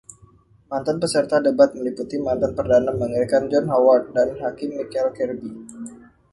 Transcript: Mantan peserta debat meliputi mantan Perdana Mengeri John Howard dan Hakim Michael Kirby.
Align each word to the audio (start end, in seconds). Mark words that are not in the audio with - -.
Mantan 0.73 0.97
peserta 1.03 1.37
debat 1.47 1.71
meliputi 1.77 2.15
mantan 2.25 2.51
Perdana 2.57 2.89
Mengeri 2.99 3.27
John 3.51 3.65
Howard 3.73 4.05
dan 4.17 4.29
Hakim 4.41 4.69
Michael 4.81 5.09
Kirby. 5.15 5.49